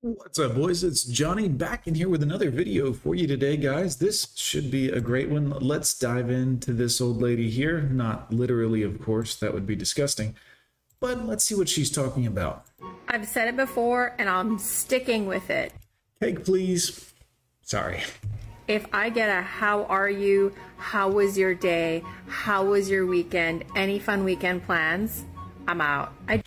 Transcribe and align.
What's 0.00 0.38
up, 0.38 0.54
boys? 0.54 0.84
It's 0.84 1.02
Johnny 1.02 1.48
back 1.48 1.88
in 1.88 1.96
here 1.96 2.08
with 2.08 2.22
another 2.22 2.52
video 2.52 2.92
for 2.92 3.16
you 3.16 3.26
today, 3.26 3.56
guys. 3.56 3.96
This 3.96 4.28
should 4.36 4.70
be 4.70 4.88
a 4.88 5.00
great 5.00 5.28
one. 5.28 5.50
Let's 5.50 5.98
dive 5.98 6.30
into 6.30 6.72
this 6.72 7.00
old 7.00 7.20
lady 7.20 7.50
here. 7.50 7.80
Not 7.80 8.32
literally, 8.32 8.84
of 8.84 9.02
course, 9.02 9.34
that 9.34 9.52
would 9.52 9.66
be 9.66 9.74
disgusting. 9.74 10.36
But 11.00 11.26
let's 11.26 11.42
see 11.42 11.56
what 11.56 11.68
she's 11.68 11.90
talking 11.90 12.28
about. 12.28 12.64
I've 13.08 13.26
said 13.26 13.48
it 13.48 13.56
before 13.56 14.14
and 14.20 14.28
I'm 14.28 14.60
sticking 14.60 15.26
with 15.26 15.50
it. 15.50 15.72
Cake, 16.20 16.44
please. 16.44 17.12
Sorry. 17.62 18.04
If 18.68 18.86
I 18.92 19.10
get 19.10 19.28
a 19.28 19.42
how 19.42 19.82
are 19.86 20.08
you, 20.08 20.54
how 20.76 21.10
was 21.10 21.36
your 21.36 21.56
day, 21.56 22.04
how 22.28 22.64
was 22.64 22.88
your 22.88 23.04
weekend, 23.04 23.64
any 23.74 23.98
fun 23.98 24.22
weekend 24.22 24.64
plans, 24.64 25.24
I'm 25.66 25.80
out. 25.80 26.12
I 26.28 26.44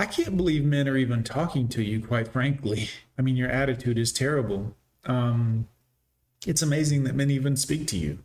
I 0.00 0.06
can't 0.06 0.34
believe 0.34 0.64
men 0.64 0.88
are 0.88 0.96
even 0.96 1.22
talking 1.22 1.68
to 1.68 1.82
you, 1.82 2.00
quite 2.00 2.28
frankly. 2.28 2.88
I 3.18 3.22
mean, 3.22 3.36
your 3.36 3.50
attitude 3.50 3.98
is 3.98 4.12
terrible. 4.14 4.74
Um, 5.04 5.68
it's 6.46 6.62
amazing 6.62 7.04
that 7.04 7.14
men 7.14 7.30
even 7.30 7.54
speak 7.54 7.86
to 7.88 7.98
you. 7.98 8.20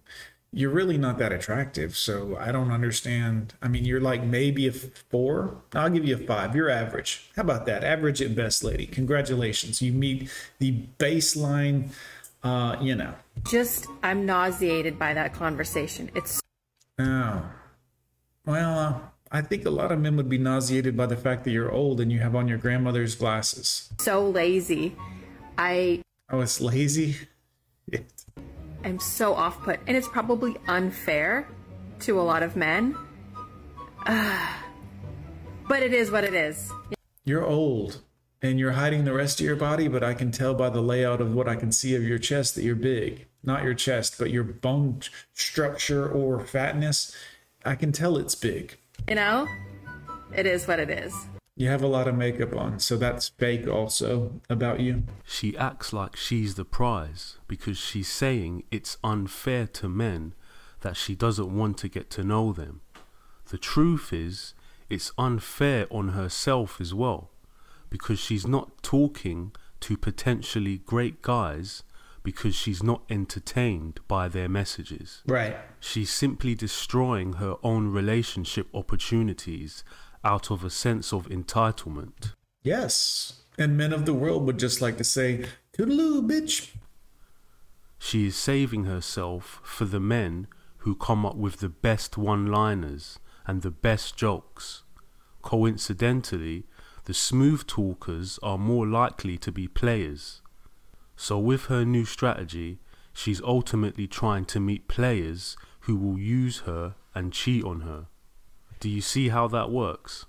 You're 0.54 0.70
really 0.70 0.98
not 0.98 1.18
that 1.18 1.34
attractive, 1.34 1.98
so 1.98 2.38
I 2.40 2.54
don't 2.54 2.72
understand. 2.72 3.56
I 3.62 3.68
mean, 3.68 3.84
you're 3.84 4.00
like 4.00 4.24
maybe 4.24 4.70
a 4.70 4.72
four. 4.72 5.64
I'll 5.74 5.90
give 5.90 6.06
you 6.06 6.16
a 6.16 6.18
five. 6.18 6.56
You're 6.56 6.70
average. 6.70 7.30
How 7.36 7.42
about 7.42 7.66
that? 7.66 7.84
Average 7.84 8.22
at 8.22 8.34
best, 8.36 8.64
lady. 8.64 8.86
Congratulations. 8.86 9.82
You 9.82 9.92
meet 9.92 10.30
the 10.60 10.78
baseline, 10.98 11.90
uh, 12.42 12.78
you 12.80 12.96
know. 12.96 13.14
just 13.50 13.88
I'm 14.02 14.26
nauseated 14.26 14.98
by 14.98 15.14
that 15.14 15.34
conversation. 15.34 16.10
It's 16.16 16.40
Oh. 17.00 17.52
Well, 18.46 18.80
uh, 18.80 19.00
I 19.36 19.42
think 19.42 19.66
a 19.66 19.70
lot 19.70 19.92
of 19.92 20.00
men 20.00 20.16
would 20.16 20.30
be 20.30 20.38
nauseated 20.38 20.96
by 20.96 21.08
the 21.08 21.18
fact 21.18 21.44
that 21.44 21.52
you're 21.52 21.70
old 21.70 22.00
and 22.00 22.10
you 22.10 22.20
have 22.20 22.38
on 22.38 22.48
your 22.48 22.58
grandmother's 22.58 23.16
glasses. 23.16 23.90
so 24.00 24.30
lazy. 24.30 24.96
I 25.58 26.02
Oh, 26.30 26.40
it's 26.40 26.62
lazy? 26.62 27.18
I'm 28.86 28.98
so 28.98 29.34
off 29.34 29.62
put 29.62 29.82
and 29.88 29.98
it's 29.98 30.08
probably 30.08 30.56
unfair 30.70 31.50
to 32.00 32.18
a 32.18 32.24
lot 32.24 32.44
of 32.44 32.56
men. 32.56 32.96
Ah. 34.06 34.64
but 35.68 35.84
it 35.84 35.94
is 35.94 36.12
what 36.12 36.24
it 36.24 36.34
is. 36.34 36.72
You're 37.26 37.46
old 37.46 38.00
and 38.42 38.58
you're 38.58 38.72
hiding 38.72 39.04
the 39.04 39.12
rest 39.12 39.42
of 39.42 39.46
your 39.46 39.58
body, 39.58 39.90
but 39.90 40.02
I 40.02 40.14
can 40.14 40.32
tell 40.32 40.54
by 40.54 40.70
the 40.70 40.80
layout 40.80 41.20
of 41.20 41.34
what 41.34 41.50
I 41.50 41.58
can 41.58 41.74
see 41.74 41.94
of 41.94 42.04
your 42.04 42.20
chest 42.20 42.56
that 42.56 42.64
you're 42.64 42.74
big. 42.74 43.28
Not 43.44 43.66
your 43.66 43.74
chest, 43.74 44.16
but 44.18 44.32
your 44.32 44.46
bone 44.46 45.02
structure 45.34 46.08
or 46.10 46.40
fatness. 46.40 47.14
I 47.66 47.76
can 47.76 47.92
tell 47.92 48.18
it's 48.18 48.36
big. 48.36 48.78
You 49.08 49.16
know? 49.16 49.48
It 50.36 50.46
is 50.46 50.68
what 50.68 50.80
it 50.80 50.90
is. 50.90 51.14
You 51.58 51.70
have 51.70 51.84
a 51.84 51.88
lot 51.88 52.10
of 52.10 52.16
makeup 52.16 52.54
on, 52.56 52.80
so 52.80 52.98
that's 52.98 53.30
fake 53.30 53.66
also 53.66 54.42
about 54.50 54.82
you. 54.82 55.04
She 55.24 55.58
acts 55.58 55.94
like 55.94 56.18
she's 56.18 56.56
the 56.56 56.66
prize 56.66 57.38
because 57.48 57.78
she's 57.78 58.10
saying 58.10 58.64
it's 58.72 58.98
unfair 59.04 59.66
to 59.68 59.88
men 59.88 60.34
that 60.82 60.98
she 60.98 61.16
doesn't 61.16 61.56
want 61.56 61.78
to 61.78 61.88
get 61.88 62.10
to 62.12 62.24
know 62.24 62.52
them. 62.52 62.82
The 63.50 63.58
truth 63.58 64.12
is, 64.12 64.54
it's 64.90 65.14
unfair 65.18 65.88
on 65.90 66.10
herself 66.10 66.82
as 66.82 66.94
well 66.94 67.30
because 67.90 68.20
she's 68.20 68.46
not 68.46 68.84
talking 68.84 69.54
to 69.80 69.96
potentially 69.96 70.80
great 70.80 71.22
guys 71.22 71.84
because 72.26 72.56
she's 72.56 72.84
not 72.84 73.04
entertained 73.10 74.00
by 74.08 74.28
their 74.28 74.50
messages. 74.50 75.22
Right. 75.28 75.56
She's 75.80 76.10
simply 76.10 76.56
destroying 76.56 77.34
her 77.34 77.56
own 77.64 77.94
relationship 77.94 78.68
opportunities 78.74 79.84
out 80.24 80.50
of 80.50 80.66
a 80.66 80.72
sense 80.72 81.14
of 81.14 81.30
entitlement. 81.30 82.34
Yes. 82.64 83.44
And 83.60 83.78
men 83.78 83.94
of 83.94 84.06
the 84.06 84.14
world 84.14 84.44
would 84.48 84.58
just 84.58 84.82
like 84.82 84.98
to 84.98 85.04
say, 85.04 85.46
toodaloo, 85.78 86.28
bitch. 86.28 86.72
She 88.00 88.26
is 88.26 88.36
saving 88.36 88.86
herself 88.86 89.62
for 89.64 89.86
the 89.86 90.00
men 90.00 90.48
who 90.80 90.96
come 90.96 91.26
up 91.26 91.36
with 91.36 91.58
the 91.58 91.70
best 91.70 92.18
one 92.18 92.48
liners 92.48 93.20
and 93.46 93.62
the 93.62 93.72
best 93.72 94.18
jokes. 94.18 94.82
Coincidentally, 95.44 96.66
the 97.04 97.14
smooth 97.14 97.68
talkers 97.68 98.40
are 98.42 98.58
more 98.58 98.88
likely 98.88 99.38
to 99.38 99.52
be 99.52 99.68
players. 99.68 100.42
So, 101.16 101.40
with 101.40 101.66
her 101.66 101.86
new 101.86 102.06
strategy, 102.06 102.80
she's 103.14 103.42
ultimately 103.42 104.08
trying 104.08 104.46
to 104.46 104.60
meet 104.60 104.88
players 104.88 105.56
who 105.82 105.96
will 105.96 106.20
use 106.20 106.60
her 106.60 106.96
and 107.14 107.32
cheat 107.32 107.64
on 107.64 107.82
her. 107.82 108.08
Do 108.80 108.90
you 108.90 109.02
see 109.02 109.30
how 109.30 109.48
that 109.48 109.72
works? 109.72 110.26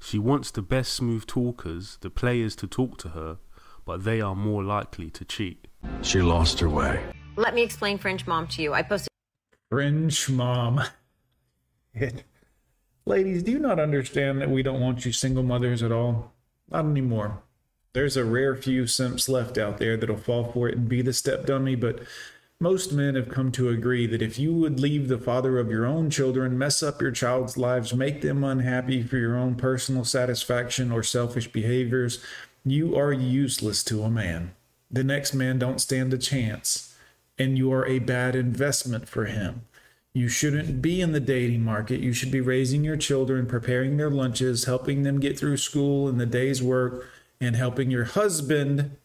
She 0.00 0.18
wants 0.18 0.50
the 0.50 0.62
best 0.62 0.92
smooth 0.92 1.26
talkers, 1.26 1.98
the 2.00 2.10
players 2.10 2.56
to 2.56 2.66
talk 2.66 2.98
to 2.98 3.10
her, 3.10 3.38
but 3.84 4.04
they 4.04 4.20
are 4.20 4.34
more 4.34 4.62
likely 4.62 5.10
to 5.10 5.24
cheat. 5.24 5.66
She 6.02 6.20
lost 6.20 6.60
her 6.60 6.68
way. 6.68 7.02
Let 7.36 7.54
me 7.54 7.62
explain 7.62 7.98
Fringe 7.98 8.26
Mom 8.26 8.46
to 8.48 8.62
you. 8.62 8.74
I 8.74 8.82
posted 8.82 9.08
Fringe 9.70 10.28
mom. 10.30 10.82
It. 11.94 12.24
Ladies, 13.06 13.42
do 13.42 13.52
you 13.52 13.58
not 13.58 13.78
understand 13.78 14.40
that 14.40 14.50
we 14.50 14.62
don't 14.62 14.80
want 14.80 15.04
you 15.04 15.12
single 15.12 15.42
mothers 15.42 15.82
at 15.82 15.92
all? 15.92 16.32
Not 16.70 16.84
anymore. 16.84 17.42
There's 17.94 18.16
a 18.16 18.24
rare 18.24 18.56
few 18.56 18.88
simps 18.88 19.28
left 19.28 19.56
out 19.56 19.78
there 19.78 19.96
that'll 19.96 20.16
fall 20.16 20.50
for 20.52 20.68
it 20.68 20.76
and 20.76 20.88
be 20.88 21.00
the 21.00 21.12
step 21.12 21.46
dummy, 21.46 21.76
but 21.76 22.00
most 22.60 22.92
men 22.92 23.14
have 23.14 23.28
come 23.28 23.52
to 23.52 23.68
agree 23.68 24.06
that 24.08 24.20
if 24.20 24.36
you 24.36 24.52
would 24.52 24.80
leave 24.80 25.06
the 25.06 25.18
father 25.18 25.58
of 25.60 25.70
your 25.70 25.86
own 25.86 26.10
children, 26.10 26.58
mess 26.58 26.82
up 26.82 27.00
your 27.00 27.12
child's 27.12 27.56
lives, 27.56 27.94
make 27.94 28.20
them 28.20 28.42
unhappy 28.42 29.02
for 29.02 29.16
your 29.16 29.36
own 29.36 29.54
personal 29.54 30.04
satisfaction 30.04 30.90
or 30.90 31.04
selfish 31.04 31.52
behaviors, 31.52 32.22
you 32.64 32.96
are 32.96 33.12
useless 33.12 33.84
to 33.84 34.02
a 34.02 34.10
man. 34.10 34.54
The 34.90 35.04
next 35.04 35.32
man 35.32 35.60
don't 35.60 35.80
stand 35.80 36.12
a 36.12 36.18
chance, 36.18 36.96
and 37.38 37.56
you 37.56 37.72
are 37.72 37.86
a 37.86 38.00
bad 38.00 38.34
investment 38.34 39.08
for 39.08 39.26
him. 39.26 39.62
You 40.12 40.28
shouldn't 40.28 40.80
be 40.80 41.00
in 41.00 41.12
the 41.12 41.20
dating 41.20 41.62
market. 41.62 42.00
You 42.00 42.12
should 42.12 42.30
be 42.30 42.40
raising 42.40 42.84
your 42.84 42.96
children, 42.96 43.46
preparing 43.46 43.96
their 43.96 44.10
lunches, 44.10 44.64
helping 44.64 45.02
them 45.02 45.20
get 45.20 45.38
through 45.38 45.56
school 45.56 46.08
and 46.08 46.20
the 46.20 46.26
day's 46.26 46.62
work, 46.62 47.06
and 47.40 47.56
helping 47.56 47.90
your 47.90 48.04
husband 48.04 48.96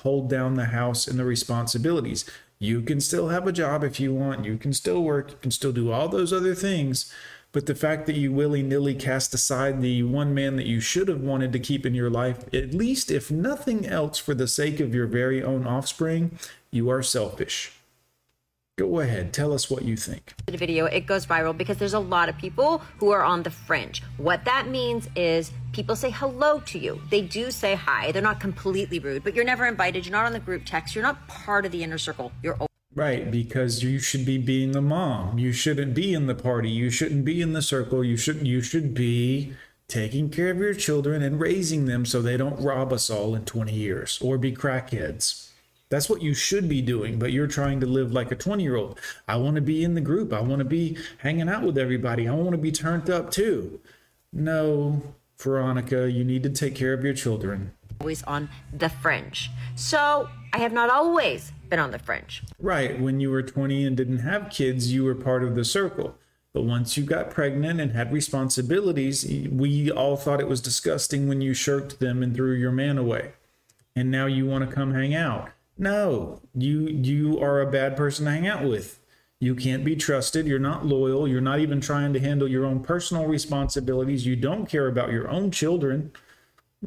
hold 0.00 0.30
down 0.30 0.54
the 0.54 0.66
house 0.66 1.06
and 1.06 1.18
the 1.18 1.24
responsibilities. 1.24 2.24
You 2.58 2.82
can 2.82 3.00
still 3.00 3.28
have 3.28 3.46
a 3.46 3.52
job 3.52 3.84
if 3.84 4.00
you 4.00 4.14
want. 4.14 4.44
You 4.44 4.56
can 4.56 4.72
still 4.72 5.02
work. 5.02 5.30
You 5.30 5.36
can 5.40 5.50
still 5.50 5.72
do 5.72 5.92
all 5.92 6.08
those 6.08 6.32
other 6.32 6.54
things. 6.54 7.12
But 7.50 7.66
the 7.66 7.74
fact 7.74 8.06
that 8.06 8.16
you 8.16 8.32
willy 8.32 8.62
nilly 8.62 8.94
cast 8.94 9.32
aside 9.32 9.80
the 9.80 10.02
one 10.02 10.34
man 10.34 10.56
that 10.56 10.66
you 10.66 10.80
should 10.80 11.08
have 11.08 11.20
wanted 11.20 11.52
to 11.52 11.58
keep 11.58 11.86
in 11.86 11.94
your 11.94 12.10
life, 12.10 12.44
at 12.52 12.74
least 12.74 13.10
if 13.10 13.30
nothing 13.30 13.86
else 13.86 14.18
for 14.18 14.34
the 14.34 14.48
sake 14.48 14.80
of 14.80 14.94
your 14.94 15.06
very 15.06 15.42
own 15.42 15.66
offspring, 15.66 16.38
you 16.70 16.90
are 16.90 17.02
selfish. 17.02 17.77
Go 18.78 19.00
ahead, 19.00 19.32
tell 19.32 19.52
us 19.52 19.68
what 19.68 19.82
you 19.82 19.96
think. 19.96 20.34
The 20.46 20.56
video. 20.56 20.84
It 20.84 21.00
goes 21.00 21.26
viral 21.26 21.56
because 21.56 21.78
there's 21.78 21.94
a 21.94 21.98
lot 21.98 22.28
of 22.28 22.38
people 22.38 22.78
who 22.98 23.10
are 23.10 23.24
on 23.24 23.42
the 23.42 23.50
fringe. 23.50 24.04
What 24.18 24.44
that 24.44 24.68
means 24.68 25.08
is 25.16 25.50
people 25.72 25.96
say 25.96 26.10
hello 26.10 26.60
to 26.60 26.78
you. 26.78 27.00
They 27.10 27.22
do 27.22 27.50
say 27.50 27.74
hi. 27.74 28.12
They're 28.12 28.22
not 28.22 28.38
completely 28.38 29.00
rude, 29.00 29.24
but 29.24 29.34
you're 29.34 29.44
never 29.44 29.66
invited. 29.66 30.06
You're 30.06 30.12
not 30.12 30.26
on 30.26 30.32
the 30.32 30.38
group 30.38 30.62
text. 30.64 30.94
You're 30.94 31.02
not 31.02 31.26
part 31.26 31.66
of 31.66 31.72
the 31.72 31.82
inner 31.82 31.98
circle. 31.98 32.30
You're 32.40 32.56
Right, 32.94 33.28
because 33.28 33.82
you 33.82 33.98
should 33.98 34.24
be 34.24 34.38
being 34.38 34.76
a 34.76 34.80
mom. 34.80 35.40
You 35.40 35.52
shouldn't 35.52 35.94
be 35.94 36.14
in 36.14 36.26
the 36.26 36.34
party. 36.36 36.70
You 36.70 36.88
shouldn't 36.88 37.24
be 37.24 37.42
in 37.42 37.54
the 37.54 37.62
circle. 37.62 38.04
You 38.04 38.16
shouldn't 38.16 38.46
you 38.46 38.62
should 38.62 38.94
be 38.94 39.54
taking 39.88 40.30
care 40.30 40.50
of 40.50 40.58
your 40.58 40.74
children 40.74 41.20
and 41.20 41.40
raising 41.40 41.86
them 41.86 42.06
so 42.06 42.22
they 42.22 42.36
don't 42.36 42.60
rob 42.60 42.92
us 42.92 43.10
all 43.10 43.34
in 43.34 43.44
20 43.44 43.72
years 43.72 44.20
or 44.22 44.38
be 44.38 44.52
crackheads. 44.52 45.47
That's 45.90 46.10
what 46.10 46.22
you 46.22 46.34
should 46.34 46.68
be 46.68 46.82
doing, 46.82 47.18
but 47.18 47.32
you're 47.32 47.46
trying 47.46 47.80
to 47.80 47.86
live 47.86 48.12
like 48.12 48.30
a 48.30 48.36
20 48.36 48.62
year 48.62 48.76
old. 48.76 49.00
I 49.26 49.36
want 49.36 49.56
to 49.56 49.62
be 49.62 49.82
in 49.84 49.94
the 49.94 50.00
group. 50.00 50.32
I 50.32 50.40
want 50.40 50.58
to 50.58 50.64
be 50.64 50.98
hanging 51.18 51.48
out 51.48 51.62
with 51.62 51.78
everybody. 51.78 52.28
I 52.28 52.34
want 52.34 52.52
to 52.52 52.58
be 52.58 52.72
turned 52.72 53.08
up 53.08 53.30
too. 53.30 53.80
No, 54.32 55.02
Veronica, 55.38 56.10
you 56.10 56.24
need 56.24 56.42
to 56.42 56.50
take 56.50 56.74
care 56.74 56.92
of 56.92 57.04
your 57.04 57.14
children. 57.14 57.72
always 58.00 58.22
on 58.24 58.48
the 58.72 58.88
fringe. 58.88 59.50
So 59.76 60.28
I 60.52 60.58
have 60.58 60.72
not 60.72 60.90
always 60.90 61.52
been 61.68 61.78
on 61.78 61.90
the 61.90 61.98
fringe. 61.98 62.42
Right. 62.58 63.00
When 63.00 63.20
you 63.20 63.30
were 63.30 63.42
20 63.42 63.84
and 63.84 63.96
didn't 63.96 64.18
have 64.18 64.50
kids, 64.50 64.92
you 64.92 65.04
were 65.04 65.14
part 65.14 65.42
of 65.42 65.54
the 65.54 65.64
circle. 65.64 66.16
But 66.52 66.62
once 66.62 66.96
you 66.96 67.04
got 67.04 67.30
pregnant 67.30 67.80
and 67.80 67.92
had 67.92 68.12
responsibilities, 68.12 69.24
we 69.50 69.90
all 69.90 70.16
thought 70.16 70.40
it 70.40 70.48
was 70.48 70.60
disgusting 70.60 71.28
when 71.28 71.40
you 71.40 71.54
shirked 71.54 72.00
them 72.00 72.22
and 72.22 72.34
threw 72.34 72.52
your 72.52 72.72
man 72.72 72.98
away. 72.98 73.32
And 73.94 74.10
now 74.10 74.26
you 74.26 74.46
want 74.46 74.68
to 74.68 74.74
come 74.74 74.94
hang 74.94 75.14
out. 75.14 75.50
No, 75.78 76.40
you 76.54 76.88
you 76.88 77.38
are 77.40 77.60
a 77.60 77.70
bad 77.70 77.96
person 77.96 78.24
to 78.24 78.30
hang 78.32 78.46
out 78.46 78.64
with. 78.64 78.98
You 79.40 79.54
can't 79.54 79.84
be 79.84 79.94
trusted. 79.94 80.46
You're 80.46 80.58
not 80.58 80.84
loyal. 80.84 81.28
You're 81.28 81.40
not 81.40 81.60
even 81.60 81.80
trying 81.80 82.12
to 82.14 82.20
handle 82.20 82.48
your 82.48 82.66
own 82.66 82.80
personal 82.80 83.26
responsibilities. 83.26 84.26
You 84.26 84.34
don't 84.34 84.66
care 84.66 84.88
about 84.88 85.12
your 85.12 85.28
own 85.28 85.52
children. 85.52 86.10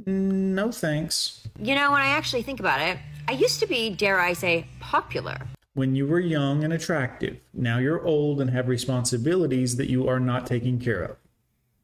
No 0.06 0.72
thanks. 0.72 1.48
You 1.58 1.76
know, 1.76 1.92
when 1.92 2.02
I 2.02 2.08
actually 2.08 2.44
think 2.44 2.60
about 2.60 2.82
it, 2.82 2.98
I 3.30 3.34
used 3.34 3.60
to 3.62 3.68
be, 3.68 3.90
dare 3.90 4.20
I 4.20 4.34
say, 4.34 4.66
popular. 4.82 5.38
when 5.74 5.96
you 5.96 6.06
were 6.06 6.20
young 6.20 6.66
and 6.66 6.74
attractive. 6.74 7.38
Now 7.54 7.78
you're 7.78 8.06
old 8.06 8.42
and 8.42 8.50
have 8.50 8.68
responsibilities 8.68 9.78
that 9.78 9.90
you 9.90 10.08
are 10.10 10.20
not 10.20 10.46
taking 10.46 10.80
care 10.80 11.02
of. 11.04 11.18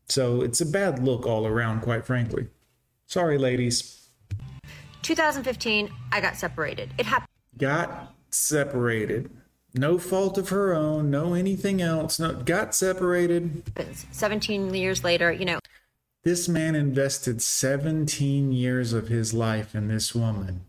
So 0.10 0.42
it's 0.42 0.60
a 0.60 0.66
bad 0.66 1.04
look 1.04 1.26
all 1.26 1.48
around, 1.48 1.82
quite 1.82 2.06
frankly. 2.06 2.48
Sorry, 3.06 3.38
ladies. 3.38 4.07
2015, 5.08 5.90
I 6.12 6.20
got 6.20 6.36
separated. 6.36 6.94
It 6.98 7.06
happened. 7.06 7.30
Got 7.58 8.14
separated. 8.30 9.30
No 9.74 9.98
fault 9.98 10.38
of 10.38 10.50
her 10.50 10.74
own, 10.74 11.10
no 11.10 11.34
anything 11.34 11.82
else. 11.82 12.20
No, 12.20 12.34
got 12.34 12.76
separated. 12.76 13.64
17 14.12 14.74
years 14.74 15.06
later, 15.06 15.32
you 15.32 15.46
know, 15.46 15.60
This 16.24 16.50
man 16.50 16.76
invested 16.76 17.42
17 17.42 18.52
years 18.52 18.92
of 18.92 19.08
his 19.08 19.34
life 19.34 19.74
in 19.74 19.88
this 19.88 20.14
woman. 20.14 20.66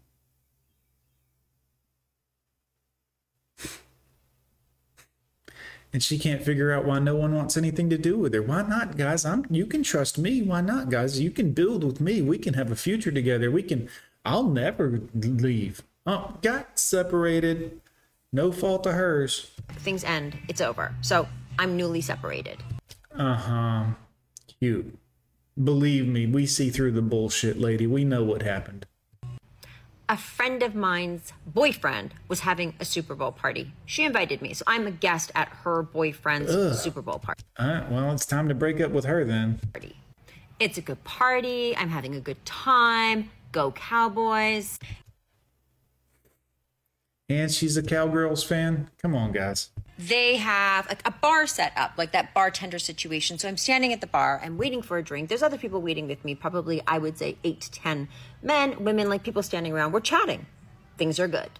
And 5.92 6.00
she 6.00 6.16
can't 6.16 6.44
figure 6.44 6.70
out 6.70 6.84
why 6.84 7.00
no 7.00 7.16
one 7.16 7.34
wants 7.34 7.56
anything 7.56 7.90
to 7.90 7.98
do 7.98 8.16
with 8.18 8.34
her. 8.34 8.42
Why 8.42 8.62
not, 8.62 8.96
guys? 8.96 9.24
I'm 9.24 9.46
you 9.50 9.66
can 9.66 9.82
trust 9.82 10.16
me. 10.16 10.42
Why 10.42 10.60
not, 10.60 10.90
guys? 10.90 11.18
You 11.18 11.32
can 11.32 11.50
build 11.50 11.82
with 11.82 12.00
me. 12.00 12.22
We 12.22 12.38
can 12.38 12.54
have 12.54 12.70
a 12.70 12.76
future 12.76 13.10
together. 13.10 13.50
We 13.50 13.64
can 13.64 13.88
I'll 14.28 14.44
never 14.44 15.00
leave. 15.14 15.82
Oh, 16.04 16.34
got 16.42 16.78
separated. 16.78 17.80
No 18.30 18.52
fault 18.52 18.84
of 18.84 18.92
hers. 18.92 19.50
things 19.76 20.04
end, 20.04 20.36
it's 20.48 20.60
over. 20.60 20.94
So 21.00 21.26
I'm 21.58 21.78
newly 21.78 22.02
separated. 22.02 22.58
Uh-huh. 23.16 23.84
Cute. 24.60 24.98
Believe 25.62 26.06
me, 26.06 26.26
we 26.26 26.44
see 26.44 26.68
through 26.68 26.92
the 26.92 27.00
bullshit, 27.00 27.58
lady. 27.58 27.86
We 27.86 28.04
know 28.04 28.22
what 28.22 28.42
happened. 28.42 28.84
A 30.10 30.16
friend 30.18 30.62
of 30.62 30.74
mine's 30.74 31.32
boyfriend 31.46 32.12
was 32.28 32.40
having 32.40 32.74
a 32.78 32.84
Super 32.84 33.14
Bowl 33.14 33.32
party. 33.32 33.72
She 33.86 34.04
invited 34.04 34.42
me, 34.42 34.52
so 34.52 34.62
I'm 34.66 34.86
a 34.86 34.90
guest 34.90 35.32
at 35.34 35.48
her 35.48 35.82
boyfriend's 35.82 36.80
Super 36.80 37.00
Bowl 37.00 37.18
party. 37.18 37.42
All 37.58 37.66
right, 37.66 37.90
well, 37.90 38.12
it's 38.12 38.26
time 38.26 38.48
to 38.48 38.54
break 38.54 38.78
up 38.78 38.90
with 38.90 39.06
her 39.06 39.24
then. 39.24 39.60
It's 40.60 40.76
a 40.76 40.82
good 40.82 41.02
party. 41.04 41.74
I'm 41.76 41.88
having 41.88 42.14
a 42.14 42.20
good 42.20 42.44
time. 42.44 43.30
Go 43.52 43.72
Cowboys. 43.72 44.78
And 47.28 47.50
she's 47.50 47.76
a 47.76 47.82
Cowgirls 47.82 48.42
fan. 48.42 48.88
Come 49.02 49.14
on, 49.14 49.32
guys. 49.32 49.70
They 49.98 50.36
have 50.36 50.86
a, 50.90 50.96
a 51.08 51.10
bar 51.10 51.46
set 51.46 51.72
up, 51.76 51.92
like 51.98 52.12
that 52.12 52.32
bartender 52.32 52.78
situation. 52.78 53.38
So 53.38 53.48
I'm 53.48 53.56
standing 53.56 53.92
at 53.92 54.00
the 54.00 54.06
bar, 54.06 54.40
I'm 54.42 54.56
waiting 54.56 54.80
for 54.80 54.96
a 54.96 55.02
drink. 55.02 55.28
There's 55.28 55.42
other 55.42 55.58
people 55.58 55.82
waiting 55.82 56.06
with 56.06 56.24
me, 56.24 56.34
probably, 56.34 56.80
I 56.86 56.98
would 56.98 57.18
say, 57.18 57.36
eight 57.44 57.60
to 57.62 57.70
10 57.70 58.08
men, 58.42 58.84
women, 58.84 59.10
like 59.10 59.24
people 59.24 59.42
standing 59.42 59.72
around. 59.72 59.92
We're 59.92 60.00
chatting. 60.00 60.46
Things 60.96 61.18
are 61.18 61.28
good. 61.28 61.50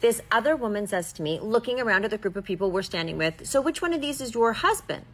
This 0.00 0.20
other 0.32 0.56
woman 0.56 0.86
says 0.86 1.12
to 1.14 1.22
me, 1.22 1.38
looking 1.40 1.80
around 1.80 2.04
at 2.04 2.10
the 2.10 2.18
group 2.18 2.36
of 2.36 2.44
people 2.44 2.70
we're 2.70 2.82
standing 2.82 3.18
with, 3.18 3.46
So 3.46 3.60
which 3.60 3.82
one 3.82 3.92
of 3.92 4.00
these 4.00 4.20
is 4.20 4.34
your 4.34 4.52
husband? 4.54 5.04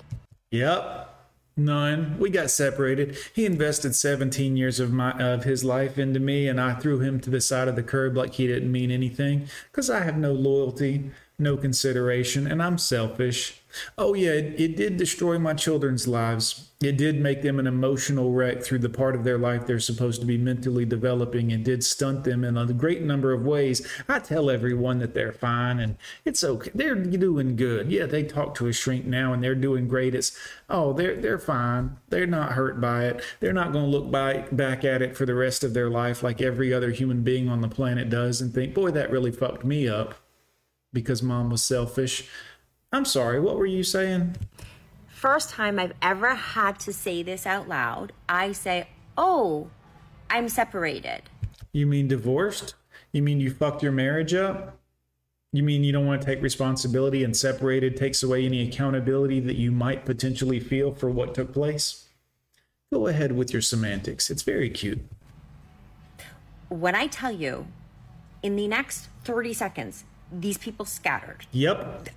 Yep. 0.50 1.13
None. 1.56 2.18
We 2.18 2.30
got 2.30 2.50
separated. 2.50 3.16
He 3.32 3.46
invested 3.46 3.94
17 3.94 4.56
years 4.56 4.80
of 4.80 4.92
my 4.92 5.12
of 5.12 5.44
his 5.44 5.62
life 5.62 5.98
into 5.98 6.18
me, 6.18 6.48
and 6.48 6.60
I 6.60 6.74
threw 6.74 6.98
him 6.98 7.20
to 7.20 7.30
the 7.30 7.40
side 7.40 7.68
of 7.68 7.76
the 7.76 7.82
curb 7.82 8.16
like 8.16 8.34
he 8.34 8.48
didn't 8.48 8.72
mean 8.72 8.90
anything. 8.90 9.48
Cause 9.72 9.88
I 9.88 10.00
have 10.00 10.16
no 10.16 10.32
loyalty, 10.32 11.12
no 11.38 11.56
consideration, 11.56 12.48
and 12.48 12.60
I'm 12.60 12.76
selfish. 12.76 13.60
Oh 13.98 14.14
yeah, 14.14 14.32
it, 14.32 14.60
it 14.60 14.76
did 14.76 14.96
destroy 14.96 15.38
my 15.38 15.54
children's 15.54 16.06
lives. 16.06 16.70
It 16.82 16.98
did 16.98 17.20
make 17.20 17.42
them 17.42 17.58
an 17.58 17.66
emotional 17.66 18.32
wreck 18.32 18.62
through 18.62 18.80
the 18.80 18.90
part 18.90 19.14
of 19.14 19.24
their 19.24 19.38
life 19.38 19.66
they're 19.66 19.80
supposed 19.80 20.20
to 20.20 20.26
be 20.26 20.36
mentally 20.36 20.84
developing. 20.84 21.52
and 21.52 21.64
did 21.64 21.82
stunt 21.82 22.24
them 22.24 22.44
in 22.44 22.56
a 22.56 22.66
great 22.72 23.02
number 23.02 23.32
of 23.32 23.44
ways. 23.44 23.86
I 24.08 24.18
tell 24.18 24.50
everyone 24.50 24.98
that 24.98 25.14
they're 25.14 25.32
fine 25.32 25.78
and 25.78 25.96
it's 26.24 26.44
okay. 26.44 26.70
They're 26.74 26.94
doing 26.94 27.56
good. 27.56 27.90
Yeah, 27.90 28.06
they 28.06 28.22
talk 28.22 28.54
to 28.56 28.66
a 28.66 28.72
shrink 28.72 29.06
now 29.06 29.32
and 29.32 29.42
they're 29.42 29.54
doing 29.54 29.88
great. 29.88 30.14
It's 30.14 30.36
oh, 30.68 30.92
they're 30.92 31.16
they're 31.16 31.38
fine. 31.38 31.96
They're 32.08 32.26
not 32.26 32.52
hurt 32.52 32.80
by 32.80 33.06
it. 33.06 33.22
They're 33.40 33.52
not 33.52 33.72
going 33.72 33.90
to 33.90 33.90
look 33.90 34.10
by, 34.10 34.46
back 34.52 34.84
at 34.84 35.02
it 35.02 35.16
for 35.16 35.26
the 35.26 35.34
rest 35.34 35.64
of 35.64 35.74
their 35.74 35.90
life 35.90 36.22
like 36.22 36.40
every 36.40 36.72
other 36.72 36.90
human 36.90 37.22
being 37.22 37.48
on 37.48 37.60
the 37.60 37.68
planet 37.68 38.10
does 38.10 38.40
and 38.40 38.52
think, 38.52 38.74
boy, 38.74 38.90
that 38.90 39.10
really 39.10 39.32
fucked 39.32 39.64
me 39.64 39.88
up 39.88 40.14
because 40.92 41.22
mom 41.22 41.50
was 41.50 41.62
selfish. 41.62 42.28
I'm 42.94 43.04
sorry, 43.04 43.40
what 43.40 43.58
were 43.58 43.66
you 43.66 43.82
saying? 43.82 44.36
First 45.08 45.50
time 45.50 45.80
I've 45.80 45.94
ever 46.00 46.36
had 46.36 46.78
to 46.80 46.92
say 46.92 47.24
this 47.24 47.44
out 47.44 47.68
loud, 47.68 48.12
I 48.28 48.52
say, 48.52 48.86
Oh, 49.18 49.68
I'm 50.30 50.48
separated. 50.48 51.22
You 51.72 51.88
mean 51.88 52.06
divorced? 52.06 52.76
You 53.10 53.20
mean 53.22 53.40
you 53.40 53.50
fucked 53.50 53.82
your 53.82 53.90
marriage 53.90 54.32
up? 54.32 54.78
You 55.52 55.64
mean 55.64 55.82
you 55.82 55.90
don't 55.90 56.06
want 56.06 56.22
to 56.22 56.26
take 56.26 56.40
responsibility 56.40 57.24
and 57.24 57.36
separated 57.36 57.96
takes 57.96 58.22
away 58.22 58.46
any 58.46 58.68
accountability 58.68 59.40
that 59.40 59.56
you 59.56 59.72
might 59.72 60.04
potentially 60.04 60.60
feel 60.60 60.94
for 60.94 61.10
what 61.10 61.34
took 61.34 61.52
place? 61.52 62.06
Go 62.92 63.08
ahead 63.08 63.32
with 63.32 63.52
your 63.52 63.62
semantics. 63.62 64.30
It's 64.30 64.42
very 64.42 64.70
cute. 64.70 65.00
When 66.68 66.94
I 66.94 67.08
tell 67.08 67.32
you, 67.32 67.66
in 68.40 68.54
the 68.54 68.68
next 68.68 69.08
30 69.24 69.52
seconds, 69.52 70.04
these 70.30 70.58
people 70.58 70.84
scattered. 70.84 71.46
Yep. 71.50 72.10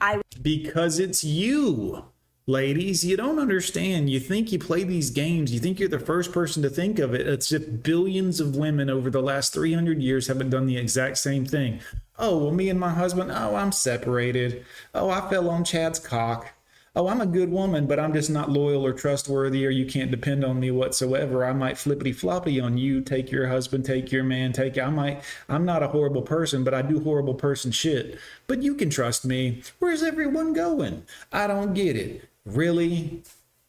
I 0.00 0.20
Because 0.40 0.98
it's 0.98 1.24
you. 1.24 2.04
Ladies, 2.46 3.02
you 3.02 3.16
don't 3.16 3.38
understand. 3.38 4.10
You 4.10 4.20
think 4.20 4.52
you 4.52 4.58
play 4.58 4.84
these 4.84 5.08
games. 5.08 5.50
You 5.50 5.58
think 5.60 5.80
you're 5.80 5.88
the 5.88 5.98
first 5.98 6.30
person 6.30 6.62
to 6.62 6.68
think 6.68 6.98
of 6.98 7.14
it. 7.14 7.26
It's 7.26 7.50
if 7.52 7.82
billions 7.82 8.38
of 8.38 8.54
women 8.54 8.90
over 8.90 9.08
the 9.08 9.22
last 9.22 9.54
300 9.54 10.02
years 10.02 10.26
haven't 10.26 10.50
done 10.50 10.66
the 10.66 10.76
exact 10.76 11.16
same 11.16 11.46
thing. 11.46 11.80
Oh, 12.18 12.36
well, 12.36 12.52
me 12.52 12.68
and 12.68 12.78
my 12.78 12.90
husband, 12.90 13.32
oh, 13.32 13.54
I'm 13.54 13.72
separated. 13.72 14.66
Oh, 14.94 15.08
I 15.08 15.28
fell 15.30 15.48
on 15.48 15.64
Chad's 15.64 15.98
cock. 15.98 16.53
Oh, 16.96 17.08
I'm 17.08 17.20
a 17.20 17.26
good 17.26 17.50
woman, 17.50 17.86
but 17.88 17.98
I'm 17.98 18.12
just 18.12 18.30
not 18.30 18.50
loyal 18.50 18.86
or 18.86 18.92
trustworthy, 18.92 19.66
or 19.66 19.70
you 19.70 19.84
can't 19.84 20.12
depend 20.12 20.44
on 20.44 20.60
me 20.60 20.70
whatsoever. 20.70 21.44
I 21.44 21.52
might 21.52 21.76
flippity 21.76 22.12
floppy 22.12 22.60
on 22.60 22.78
you, 22.78 23.00
take 23.00 23.32
your 23.32 23.48
husband, 23.48 23.84
take 23.84 24.12
your 24.12 24.22
man, 24.22 24.52
take. 24.52 24.78
I 24.78 24.90
might. 24.90 25.24
I'm 25.48 25.64
not 25.64 25.82
a 25.82 25.88
horrible 25.88 26.22
person, 26.22 26.62
but 26.62 26.72
I 26.72 26.82
do 26.82 27.00
horrible 27.00 27.34
person 27.34 27.72
shit. 27.72 28.16
But 28.46 28.62
you 28.62 28.76
can 28.76 28.90
trust 28.90 29.24
me. 29.24 29.62
Where's 29.80 30.04
everyone 30.04 30.52
going? 30.52 31.04
I 31.32 31.48
don't 31.48 31.74
get 31.74 31.96
it. 31.96 32.28
Really? 32.46 33.22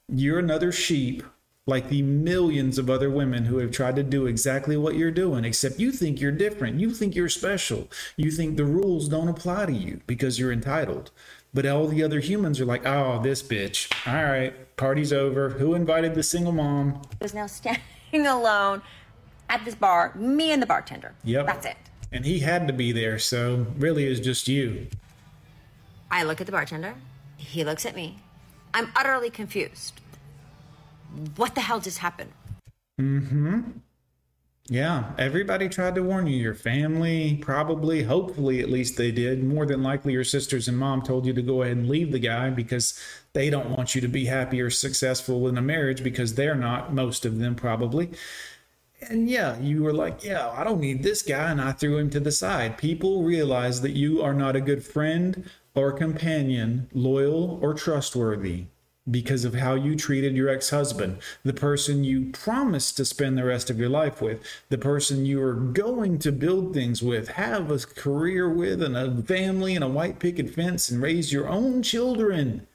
You're 0.07 0.38
another 0.38 0.72
sheep 0.72 1.24
like 1.68 1.89
the 1.89 2.04
millions 2.04 2.77
of 2.77 2.92
other 2.92 3.10
women 3.10 3.45
who 3.45 3.57
have 3.57 3.72
tried 3.72 3.95
to 3.95 4.04
do 4.04 4.27
exactly 4.27 4.77
what 4.77 4.95
you're 4.95 5.10
doing, 5.10 5.44
except 5.44 5.80
you 5.80 5.92
think 5.92 6.22
you're 6.22 6.31
different. 6.31 6.80
You 6.80 6.92
think 6.92 7.16
you're 7.16 7.30
special. 7.30 7.89
You 8.18 8.30
think 8.30 8.56
the 8.56 8.66
rules 8.66 9.10
don't 9.10 9.30
apply 9.30 9.66
to 9.66 9.74
you 9.74 10.01
because 10.06 10.38
you're 10.38 10.51
entitled. 10.51 11.10
But 11.55 11.65
all 11.65 11.87
the 11.87 12.03
other 12.03 12.19
humans 12.19 12.59
are 12.59 12.65
like, 12.65 12.85
oh, 12.85 13.21
this 13.23 13.41
bitch. 13.41 13.89
All 14.05 14.21
right, 14.25 14.75
party's 14.75 15.13
over. 15.13 15.51
Who 15.51 15.73
invited 15.73 16.13
the 16.13 16.21
single 16.21 16.51
mom? 16.51 17.01
was 17.21 17.33
now 17.33 17.47
standing 17.47 17.81
alone 18.13 18.81
at 19.47 19.63
this 19.63 19.73
bar, 19.73 20.13
me 20.15 20.51
and 20.51 20.61
the 20.61 20.65
bartender. 20.65 21.15
Yep. 21.23 21.45
That's 21.45 21.65
it. 21.65 21.77
And 22.12 22.25
he 22.25 22.39
had 22.39 22.67
to 22.67 22.74
be 22.74 22.91
there, 22.91 23.17
so 23.17 23.67
really 23.77 24.03
it's 24.05 24.19
just 24.19 24.50
you. 24.50 24.88
I 26.12 26.24
look 26.24 26.41
at 26.41 26.45
the 26.45 26.51
bartender. 26.51 26.95
He 27.38 27.63
looks 27.63 27.85
at 27.85 27.95
me. 27.95 28.19
I'm 28.74 28.91
utterly 28.93 29.29
confused. 29.29 30.01
What 31.38 31.55
the 31.55 31.62
hell 31.62 31.79
just 31.79 32.00
happened? 32.00 32.33
Mm-hmm. 33.00 33.62
Yeah, 34.67 35.13
everybody 35.19 35.69
tried 35.69 35.93
to 35.93 36.01
warn 36.01 36.25
you. 36.25 36.38
Your 36.38 36.55
family, 36.55 37.38
probably, 37.39 38.01
hopefully, 38.01 38.62
at 38.62 38.69
least 38.69 38.98
they 38.98 39.12
did. 39.12 39.43
More 39.43 39.63
than 39.67 39.84
likely, 39.84 40.13
your 40.13 40.24
sisters 40.24 40.67
and 40.67 40.75
mom 40.75 41.03
told 41.03 41.27
you 41.27 41.34
to 41.34 41.41
go 41.43 41.62
ahead 41.62 41.77
and 41.77 41.88
leave 41.88 42.12
the 42.12 42.17
guy 42.17 42.50
because 42.50 43.00
they 43.34 43.51
don't 43.51 43.69
want 43.69 43.93
you 43.93 44.01
to 44.01 44.07
be 44.07 44.25
happy 44.25 44.60
or 44.60 44.72
successful 44.72 45.48
in 45.48 45.60
a 45.60 45.62
marriage 45.62 46.03
because 46.03 46.34
they're 46.34 46.55
not, 46.55 46.91
most 46.91 47.25
of 47.25 47.38
them 47.38 47.53
probably. 47.53 48.10
And 49.07 49.29
yeah, 49.29 49.60
you 49.60 49.84
were 49.84 49.93
like, 49.93 50.24
yeah, 50.24 50.50
I 50.50 50.63
don't 50.63 50.81
need 50.81 51.03
this 51.03 51.22
guy. 51.22 51.51
And 51.51 51.62
I 51.62 51.72
threw 51.72 52.00
him 52.00 52.10
to 52.10 52.19
the 52.19 52.31
side. 52.31 52.79
People 52.79 53.22
realize 53.22 53.81
that 53.81 53.91
you 53.91 54.24
are 54.24 54.34
not 54.34 54.55
a 54.55 54.62
good 54.62 54.84
friend 54.84 55.48
or 55.75 55.91
companion, 55.91 56.89
loyal 56.91 57.60
or 57.62 57.75
trustworthy 57.75 58.65
because 59.09 59.45
of 59.45 59.53
how 59.53 59.75
you 59.75 59.95
treated 59.95 60.35
your 60.35 60.50
ex 60.50 60.71
husband, 60.71 61.19
the 61.43 61.53
person 61.53 62.03
you 62.03 62.31
promised 62.31 62.97
to 62.97 63.05
spend 63.05 63.38
the 63.38 63.43
rest 63.43 63.69
of 63.69 63.79
your 63.79 63.89
life 63.89 64.21
with, 64.21 64.41
the 64.69 64.77
person 64.77 65.25
you 65.25 65.41
are 65.41 65.53
going 65.53 66.17
to 66.19 66.31
build 66.31 66.74
things 66.74 67.03
with, 67.03 67.29
have 67.29 67.69
a 67.69 67.77
career 67.77 68.50
with, 68.50 68.81
and 68.81 68.97
a 68.97 69.21
family 69.21 69.75
and 69.75 69.83
a 69.83 69.89
white 69.89 70.19
picket 70.19 70.50
fence, 70.50 70.89
and 70.89 71.01
raise 71.01 71.31
your 71.31 71.47
own 71.47 71.83
children. 71.83 72.65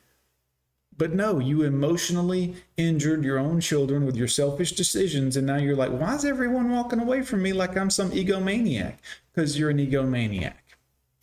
But 0.97 1.15
no, 1.15 1.41
you 1.41 1.63
emotionally 1.63 2.57
injured 2.77 3.25
your 3.25 3.39
own 3.39 3.61
children 3.61 4.05
with 4.07 4.17
your 4.17 4.29
selfish 4.29 4.73
decisions, 4.73 5.37
and 5.37 5.47
now 5.47 5.57
you're 5.57 5.75
like, 5.75 5.91
why 5.91 6.15
is 6.15 6.25
everyone 6.25 6.71
walking 6.71 7.01
away 7.01 7.23
from 7.23 7.43
me 7.43 7.53
like 7.53 7.77
I'm 7.77 7.91
some 7.91 8.11
egomaniac? 8.11 8.97
Because 9.33 9.59
you're 9.59 9.71
an 9.71 9.79
egomaniac. 9.79 10.53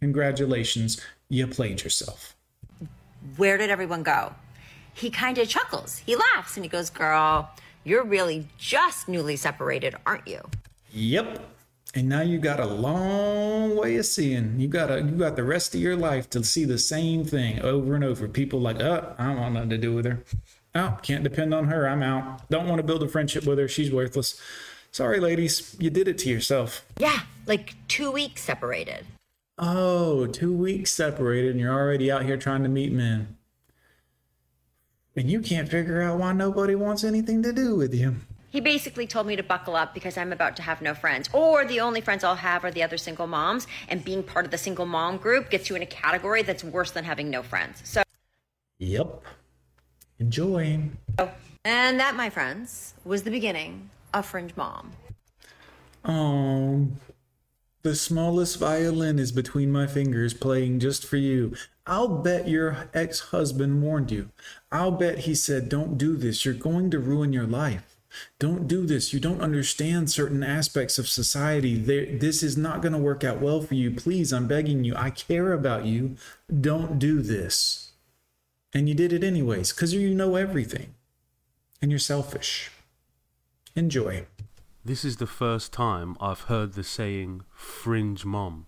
Congratulations, 0.02 1.00
you 1.30 1.48
played 1.48 1.84
yourself. 1.84 2.36
Where 3.38 3.58
did 3.58 3.70
everyone 3.70 4.04
go? 4.04 4.34
He 4.98 5.12
kind 5.12 5.38
of 5.38 5.48
chuckles. 5.48 6.02
He 6.08 6.16
laughs 6.16 6.58
and 6.58 6.66
he 6.66 6.70
goes, 6.70 6.90
Girl, 6.90 7.52
you're 7.84 8.04
really 8.04 8.48
just 8.58 9.08
newly 9.08 9.36
separated, 9.36 9.96
aren't 10.08 10.28
you? 10.28 10.42
Yep. 10.92 11.54
And 11.94 12.10
now 12.10 12.22
you 12.22 12.40
got 12.40 12.60
a 12.60 12.66
long 12.66 13.78
way 13.78 13.96
of 13.98 14.06
seeing. 14.08 14.60
You 14.60 14.68
got 14.68 14.90
a, 14.90 14.98
you 14.98 15.12
got 15.12 15.36
the 15.36 15.44
rest 15.44 15.76
of 15.76 15.82
your 15.82 15.96
life 15.96 16.30
to 16.32 16.44
see 16.44 16.66
the 16.66 16.80
same 16.80 17.24
thing 17.24 17.62
over 17.62 17.94
and 17.94 18.04
over. 18.04 18.28
People 18.28 18.60
like, 18.60 18.82
oh, 18.82 19.16
I 19.20 19.28
don't 19.28 19.40
want 19.40 19.54
nothing 19.54 19.70
to 19.70 19.78
do 19.78 19.94
with 19.94 20.06
her. 20.06 20.24
Oh, 20.74 20.98
can't 21.04 21.24
depend 21.24 21.54
on 21.54 21.66
her. 21.66 21.88
I'm 21.88 22.02
out. 22.02 22.50
Don't 22.50 22.68
want 22.68 22.80
to 22.80 22.84
build 22.84 23.04
a 23.04 23.08
friendship 23.08 23.46
with 23.46 23.60
her. 23.60 23.68
She's 23.68 23.92
worthless. 23.92 24.42
Sorry, 24.92 25.20
ladies, 25.20 25.76
you 25.80 25.92
did 25.92 26.08
it 26.08 26.18
to 26.20 26.30
yourself. 26.30 26.84
Yeah, 26.98 27.20
like 27.46 27.76
two 27.88 28.12
weeks 28.12 28.42
separated. 28.44 29.06
Oh, 29.60 30.26
two 30.26 30.54
weeks 30.54 30.92
separated, 30.92 31.52
and 31.52 31.60
you're 31.60 31.74
already 31.74 32.12
out 32.12 32.26
here 32.26 32.38
trying 32.38 32.64
to 32.64 32.70
meet 32.70 32.92
men. 32.92 33.37
And 35.18 35.32
you 35.32 35.42
can't 35.42 35.68
figure 35.68 36.04
out 36.04 36.20
why 36.20 36.32
nobody 36.32 36.76
wants 36.76 37.04
anything 37.04 37.42
to 37.42 37.52
do 37.52 37.76
with 37.76 37.92
you. 37.92 38.18
He 38.52 38.62
basically 38.62 39.08
told 39.08 39.26
me 39.26 39.36
to 39.36 39.42
buckle 39.42 39.76
up 39.76 39.96
because 39.96 40.16
I'm 40.16 40.32
about 40.32 40.56
to 40.58 40.62
have 40.62 40.80
no 40.80 40.94
friends, 40.94 41.28
or 41.34 41.66
the 41.66 41.80
only 41.80 42.02
friends 42.02 42.24
I'll 42.24 42.36
have 42.36 42.64
are 42.64 42.70
the 42.70 42.84
other 42.84 42.98
single 42.98 43.26
moms, 43.26 43.66
and 43.90 44.06
being 44.06 44.22
part 44.22 44.46
of 44.46 44.52
the 44.52 44.60
single 44.60 44.86
mom 44.86 45.18
group 45.18 45.50
gets 45.50 45.70
you 45.72 45.76
in 45.76 45.82
a 45.82 45.88
category 45.88 46.44
that's 46.44 46.64
worse 46.64 46.92
than 46.92 47.04
having 47.04 47.32
no 47.32 47.42
friends. 47.42 47.82
So, 47.84 48.04
Yep. 48.78 49.24
Enjoy. 50.20 50.82
and 51.66 52.00
that, 52.00 52.16
my 52.16 52.30
friends, 52.30 52.94
was 53.04 53.24
the 53.24 53.32
beginning 53.32 53.90
of 54.14 54.26
Fringe 54.28 54.54
Mom. 54.56 54.92
Oh, 56.06 56.90
the 57.82 57.96
smallest 57.96 58.60
violin 58.60 59.18
is 59.18 59.32
between 59.32 59.72
my 59.72 59.88
fingers 59.88 60.36
playing 60.36 60.80
just 60.80 61.06
for 61.06 61.18
you. 61.18 61.56
I'll 61.88 62.10
bet 62.10 62.48
your 62.48 62.90
ex 62.94 63.20
husband 63.32 63.82
warned 63.82 64.12
you. 64.12 64.30
I'll 64.72 64.92
bet 64.92 65.20
he 65.20 65.34
said, 65.34 65.70
Don't 65.70 65.98
do 65.98 66.18
this. 66.18 66.44
You're 66.44 66.54
going 66.54 66.92
to 66.92 67.00
ruin 67.00 67.34
your 67.34 67.48
life. 67.48 67.96
Don't 68.40 68.68
do 68.68 68.86
this. 68.86 69.14
You 69.14 69.20
don't 69.20 69.42
understand 69.42 70.10
certain 70.10 70.44
aspects 70.44 70.98
of 70.98 71.08
society. 71.08 71.76
This 71.78 72.44
is 72.44 72.58
not 72.58 72.82
going 72.82 72.94
to 72.94 72.98
work 72.98 73.24
out 73.24 73.42
well 73.42 73.62
for 73.62 73.76
you. 73.76 73.92
Please, 73.92 74.34
I'm 74.34 74.48
begging 74.48 74.84
you. 74.84 74.96
I 74.96 75.10
care 75.10 75.54
about 75.54 75.86
you. 75.86 76.16
Don't 76.62 77.00
do 77.00 77.22
this. 77.22 77.92
And 78.74 78.88
you 78.88 78.96
did 78.96 79.14
it 79.14 79.24
anyways 79.24 79.74
because 79.74 79.94
you 79.94 80.14
know 80.14 80.36
everything. 80.36 80.96
And 81.82 81.92
you're 81.92 82.00
selfish. 82.00 82.72
Enjoy. 83.76 84.26
This 84.84 85.06
is 85.06 85.18
the 85.18 85.28
first 85.28 85.74
time 85.74 86.16
I've 86.20 86.42
heard 86.42 86.74
the 86.74 86.84
saying 86.84 87.44
fringe 87.52 88.26
mom. 88.26 88.68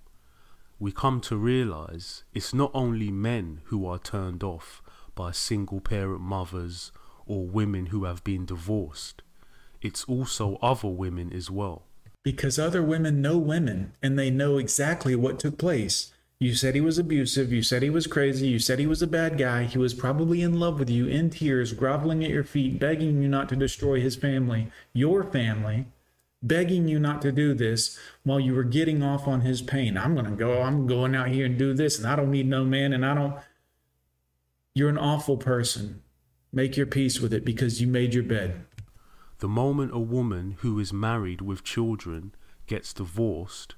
We 0.81 0.93
come 0.93 1.19
to 1.21 1.35
realize 1.35 2.23
it's 2.33 2.53
not 2.53 2.71
only 2.73 3.11
men 3.11 3.61
who 3.65 3.85
are 3.85 3.99
turned 3.99 4.43
off 4.43 4.81
by 5.13 5.31
single 5.31 5.81
parent 5.81 6.21
mothers 6.21 6.93
or 7.25 7.45
women 7.45 7.87
who 7.87 8.05
have 8.05 8.23
been 8.23 8.45
divorced. 8.45 9.21
It's 9.81 10.05
also 10.05 10.57
other 10.61 10.87
women 10.87 11.33
as 11.33 11.51
well. 11.51 11.83
Because 12.23 12.57
other 12.57 12.81
women 12.81 13.21
know 13.21 13.37
women 13.37 13.91
and 14.01 14.17
they 14.17 14.29
know 14.29 14.57
exactly 14.57 15.15
what 15.15 15.37
took 15.37 15.57
place. 15.57 16.13
You 16.39 16.55
said 16.55 16.75
he 16.75 16.81
was 16.81 16.97
abusive. 16.97 17.51
You 17.51 17.61
said 17.61 17.83
he 17.83 17.89
was 17.89 18.07
crazy. 18.07 18.47
You 18.47 18.59
said 18.59 18.79
he 18.79 18.87
was 18.87 19.01
a 19.01 19.07
bad 19.07 19.37
guy. 19.37 19.65
He 19.65 19.77
was 19.77 19.93
probably 19.93 20.41
in 20.41 20.61
love 20.61 20.79
with 20.79 20.89
you, 20.89 21.07
in 21.07 21.29
tears, 21.29 21.73
groveling 21.73 22.23
at 22.23 22.29
your 22.29 22.45
feet, 22.45 22.79
begging 22.79 23.21
you 23.21 23.27
not 23.27 23.49
to 23.49 23.57
destroy 23.57 23.99
his 23.99 24.15
family, 24.15 24.71
your 24.93 25.25
family, 25.25 25.87
begging 26.41 26.87
you 26.87 26.99
not 26.99 27.21
to 27.21 27.31
do 27.31 27.53
this 27.53 27.97
while 28.23 28.39
you 28.39 28.53
were 28.53 28.63
getting 28.63 29.03
off 29.03 29.27
on 29.27 29.41
his 29.41 29.61
pain. 29.61 29.97
I'm 29.97 30.13
going 30.13 30.25
to 30.25 30.31
go, 30.31 30.61
I'm 30.61 30.87
going 30.87 31.15
out 31.15 31.29
here 31.29 31.45
and 31.45 31.57
do 31.57 31.73
this, 31.73 31.97
and 31.97 32.07
I 32.07 32.15
don't 32.15 32.31
need 32.31 32.47
no 32.47 32.63
man, 32.63 32.93
and 32.93 33.05
I 33.05 33.13
don't. 33.13 33.35
You're 34.73 34.89
an 34.89 34.97
awful 34.97 35.37
person. 35.37 36.01
Make 36.51 36.77
your 36.77 36.85
peace 36.85 37.19
with 37.19 37.33
it 37.33 37.45
because 37.45 37.81
you 37.81 37.87
made 37.87 38.13
your 38.13 38.23
bed. 38.23 38.65
The 39.39 39.47
moment 39.47 39.93
a 39.93 39.99
woman 39.99 40.57
who 40.59 40.79
is 40.79 40.91
married 40.91 41.41
with 41.41 41.63
children 41.63 42.33
gets 42.67 42.93
divorced, 42.93 43.75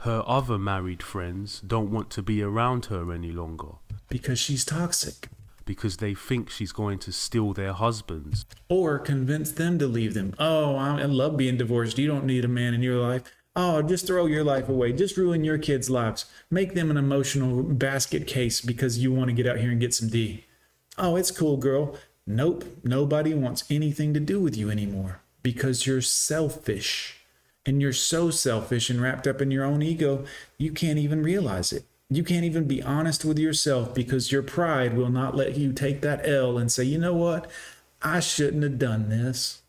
her 0.00 0.22
other 0.26 0.58
married 0.58 1.02
friends 1.02 1.60
don't 1.60 1.90
want 1.90 2.10
to 2.10 2.22
be 2.22 2.42
around 2.42 2.86
her 2.86 3.12
any 3.12 3.32
longer 3.32 3.76
Because 4.08 4.38
she's 4.38 4.64
toxic. 4.64 5.28
Because 5.66 5.98
they 5.98 6.14
think 6.14 6.48
she's 6.48 6.72
going 6.72 6.98
to 7.00 7.12
steal 7.12 7.52
their 7.52 7.74
husbands. 7.74 8.46
or 8.70 8.98
convince 8.98 9.52
them 9.52 9.78
to 9.78 9.86
leave 9.86 10.14
them. 10.14 10.32
Oh, 10.38 10.76
I 10.76 11.02
love 11.04 11.36
being 11.36 11.58
divorced. 11.58 11.98
You 11.98 12.06
don't 12.06 12.24
need 12.24 12.44
a 12.44 12.48
man 12.48 12.72
in 12.72 12.82
your 12.82 12.96
life. 12.96 13.24
Oh, 13.54 13.82
just 13.82 14.06
throw 14.06 14.26
your 14.26 14.44
life 14.44 14.68
away. 14.68 14.92
Just 14.92 15.16
ruin 15.16 15.44
your 15.44 15.58
kids' 15.58 15.90
lives. 15.90 16.26
Make 16.50 16.74
them 16.74 16.90
an 16.90 16.96
emotional 16.96 17.62
basket 17.62 18.26
case 18.26 18.60
because 18.60 18.98
you 18.98 19.12
want 19.12 19.28
to 19.28 19.34
get 19.34 19.46
out 19.46 19.58
here 19.58 19.70
and 19.70 19.80
get 19.80 19.94
some 19.94 20.08
D. 20.08 20.44
Oh, 20.98 21.16
it's 21.16 21.30
cool, 21.30 21.56
girl. 21.56 21.96
Nope, 22.26 22.64
nobody 22.84 23.34
wants 23.34 23.64
anything 23.70 24.12
to 24.14 24.20
do 24.20 24.40
with 24.40 24.56
you 24.56 24.70
anymore 24.70 25.20
because 25.42 25.86
you're 25.86 26.00
selfish. 26.02 27.24
And 27.64 27.80
you're 27.80 27.92
so 27.92 28.30
selfish 28.30 28.90
and 28.90 29.00
wrapped 29.00 29.26
up 29.26 29.40
in 29.40 29.50
your 29.50 29.64
own 29.64 29.82
ego, 29.82 30.24
you 30.58 30.70
can't 30.70 30.98
even 30.98 31.22
realize 31.22 31.72
it. 31.72 31.84
You 32.08 32.22
can't 32.22 32.44
even 32.44 32.68
be 32.68 32.82
honest 32.82 33.24
with 33.24 33.38
yourself 33.38 33.92
because 33.94 34.30
your 34.30 34.42
pride 34.42 34.96
will 34.96 35.08
not 35.10 35.34
let 35.34 35.56
you 35.56 35.72
take 35.72 36.02
that 36.02 36.26
L 36.28 36.56
and 36.56 36.70
say, 36.70 36.84
you 36.84 36.98
know 36.98 37.14
what? 37.14 37.50
I 38.00 38.20
shouldn't 38.20 38.62
have 38.62 38.78
done 38.78 39.08
this. 39.08 39.62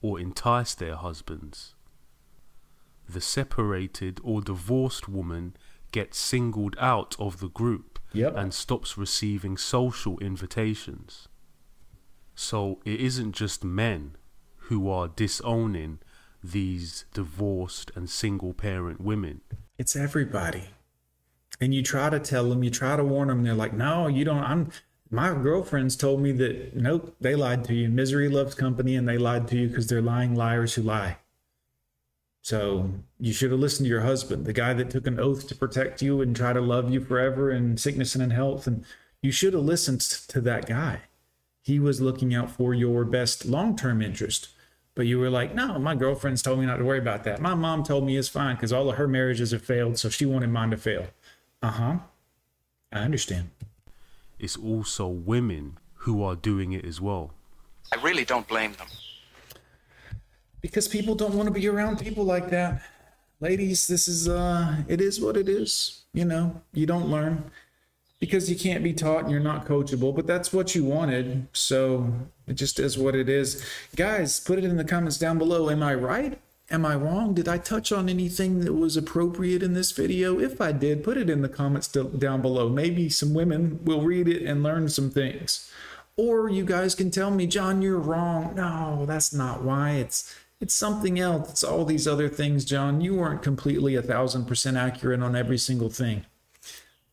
or 0.00 0.20
entice 0.20 0.74
their 0.74 0.94
husbands. 0.94 1.74
The 3.08 3.20
separated 3.20 4.20
or 4.22 4.40
divorced 4.40 5.08
woman 5.08 5.56
gets 5.90 6.16
singled 6.20 6.76
out 6.78 7.16
of 7.18 7.40
the 7.40 7.48
group 7.48 7.98
Yep. 8.12 8.36
and 8.36 8.54
stops 8.54 8.96
receiving 8.96 9.56
social 9.56 10.16
invitations. 10.20 11.26
So 12.36 12.80
it 12.84 13.00
isn't 13.00 13.32
just 13.32 13.64
men 13.64 14.16
who 14.68 14.88
are 14.88 15.08
disowning 15.08 15.98
these 16.44 17.04
divorced 17.12 17.90
and 17.96 18.08
single 18.08 18.54
parent 18.54 19.00
women. 19.00 19.40
It's 19.78 19.96
everybody. 19.96 20.68
And 21.60 21.74
you 21.74 21.82
try 21.82 22.08
to 22.10 22.20
tell 22.20 22.48
them, 22.48 22.62
you 22.62 22.70
try 22.70 22.96
to 22.96 23.04
warn 23.04 23.28
them, 23.28 23.42
they're 23.42 23.54
like, 23.54 23.72
no, 23.72 24.06
you 24.06 24.24
don't. 24.24 24.44
I'm. 24.44 24.70
My 25.10 25.32
girlfriends 25.32 25.96
told 25.96 26.20
me 26.20 26.32
that 26.32 26.76
nope, 26.76 27.16
they 27.18 27.34
lied 27.34 27.64
to 27.64 27.74
you. 27.74 27.88
Misery 27.88 28.28
loves 28.28 28.54
company, 28.54 28.94
and 28.94 29.08
they 29.08 29.16
lied 29.16 29.48
to 29.48 29.56
you 29.56 29.68
because 29.68 29.86
they're 29.86 30.02
lying 30.02 30.34
liars 30.34 30.74
who 30.74 30.82
lie. 30.82 31.16
So 32.42 32.90
you 33.18 33.32
should 33.32 33.50
have 33.50 33.60
listened 33.60 33.86
to 33.86 33.90
your 33.90 34.02
husband, 34.02 34.44
the 34.44 34.52
guy 34.52 34.72
that 34.74 34.90
took 34.90 35.06
an 35.06 35.18
oath 35.18 35.48
to 35.48 35.54
protect 35.54 36.02
you 36.02 36.20
and 36.20 36.34
try 36.36 36.52
to 36.52 36.60
love 36.60 36.90
you 36.90 37.00
forever 37.00 37.50
in 37.50 37.76
sickness 37.76 38.14
and 38.14 38.22
in 38.22 38.30
health. 38.30 38.66
And 38.66 38.84
you 39.20 39.32
should 39.32 39.54
have 39.54 39.64
listened 39.64 40.00
to 40.00 40.40
that 40.42 40.66
guy. 40.66 41.00
He 41.62 41.78
was 41.78 42.00
looking 42.00 42.34
out 42.34 42.50
for 42.50 42.72
your 42.72 43.04
best 43.04 43.44
long 43.44 43.76
term 43.76 44.00
interest. 44.00 44.48
But 44.94 45.06
you 45.06 45.18
were 45.18 45.30
like, 45.30 45.54
no, 45.54 45.78
my 45.78 45.94
girlfriend's 45.94 46.42
told 46.42 46.58
me 46.58 46.66
not 46.66 46.78
to 46.78 46.84
worry 46.84 46.98
about 46.98 47.22
that. 47.24 47.40
My 47.40 47.54
mom 47.54 47.84
told 47.84 48.04
me 48.04 48.16
it's 48.16 48.28
fine 48.28 48.56
because 48.56 48.72
all 48.72 48.90
of 48.90 48.96
her 48.96 49.06
marriages 49.06 49.52
have 49.52 49.62
failed, 49.62 49.98
so 49.98 50.08
she 50.08 50.26
wanted 50.26 50.50
mine 50.50 50.70
to 50.70 50.76
fail. 50.76 51.06
Uh 51.62 51.70
huh. 51.70 51.96
I 52.92 53.00
understand. 53.00 53.50
It's 54.38 54.56
also 54.56 55.08
women 55.08 55.78
who 55.94 56.22
are 56.22 56.36
doing 56.36 56.72
it 56.72 56.84
as 56.84 57.00
well. 57.00 57.32
I 57.92 58.00
really 58.02 58.24
don't 58.24 58.46
blame 58.46 58.72
them. 58.74 58.86
Because 60.60 60.88
people 60.88 61.14
don't 61.14 61.34
want 61.34 61.46
to 61.48 61.52
be 61.52 61.66
around 61.68 61.98
people 61.98 62.24
like 62.24 62.50
that. 62.50 62.82
Ladies, 63.40 63.86
this 63.86 64.08
is, 64.08 64.28
uh, 64.28 64.76
it 64.88 65.00
is 65.00 65.20
what 65.20 65.36
it 65.36 65.48
is. 65.48 66.02
You 66.12 66.24
know, 66.24 66.62
you 66.72 66.86
don't 66.86 67.08
learn 67.08 67.50
because 68.18 68.50
you 68.50 68.56
can't 68.56 68.82
be 68.82 68.92
taught 68.92 69.22
and 69.22 69.30
you're 69.30 69.40
not 69.40 69.66
coachable, 69.66 70.14
but 70.14 70.26
that's 70.26 70.52
what 70.52 70.74
you 70.74 70.84
wanted. 70.84 71.46
So 71.52 72.12
it 72.46 72.54
just 72.54 72.78
is 72.80 72.98
what 72.98 73.14
it 73.14 73.28
is. 73.28 73.64
Guys, 73.94 74.40
put 74.40 74.58
it 74.58 74.64
in 74.64 74.76
the 74.76 74.84
comments 74.84 75.18
down 75.18 75.38
below. 75.38 75.70
Am 75.70 75.82
I 75.82 75.94
right? 75.94 76.38
Am 76.70 76.84
I 76.84 76.94
wrong? 76.96 77.32
Did 77.32 77.48
I 77.48 77.56
touch 77.56 77.92
on 77.92 78.10
anything 78.10 78.60
that 78.60 78.74
was 78.74 78.96
appropriate 78.96 79.62
in 79.62 79.72
this 79.72 79.90
video? 79.90 80.38
If 80.38 80.60
I 80.60 80.72
did, 80.72 81.02
put 81.02 81.16
it 81.16 81.30
in 81.30 81.40
the 81.40 81.48
comments 81.48 81.88
down 81.88 82.42
below. 82.42 82.68
Maybe 82.68 83.08
some 83.08 83.32
women 83.32 83.80
will 83.84 84.02
read 84.02 84.28
it 84.28 84.42
and 84.42 84.62
learn 84.62 84.90
some 84.90 85.10
things. 85.10 85.72
Or 86.16 86.50
you 86.50 86.64
guys 86.64 86.94
can 86.94 87.10
tell 87.10 87.30
me, 87.30 87.46
John, 87.46 87.80
you're 87.80 87.98
wrong. 87.98 88.54
No, 88.54 89.06
that's 89.06 89.32
not 89.32 89.62
why. 89.62 89.92
It's 89.92 90.34
it's 90.60 90.74
something 90.74 91.18
else. 91.18 91.50
It's 91.50 91.64
all 91.64 91.84
these 91.84 92.08
other 92.08 92.28
things, 92.28 92.64
John. 92.64 93.00
You 93.00 93.14
weren't 93.14 93.42
completely 93.42 93.94
a 93.94 94.02
thousand 94.02 94.44
percent 94.44 94.76
accurate 94.76 95.22
on 95.22 95.36
every 95.36 95.58
single 95.58 95.88
thing. 95.88 96.26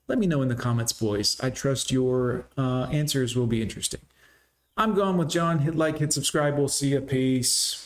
Let 0.08 0.18
me 0.18 0.28
know 0.28 0.42
in 0.42 0.50
the 0.50 0.56
comments, 0.56 0.92
boys. 0.92 1.40
I 1.42 1.50
trust 1.50 1.92
your 1.92 2.48
uh, 2.58 2.88
answers 2.92 3.36
will 3.36 3.48
be 3.48 3.62
interesting. 3.62 4.02
I'm 4.76 4.96
gone 4.96 5.18
with 5.18 5.30
John. 5.30 5.60
Hit 5.60 5.76
like, 5.76 6.00
hit 6.00 6.12
subscribe. 6.12 6.58
We'll 6.58 6.68
see 6.68 6.90
you. 6.90 7.00
Peace. 7.02 7.85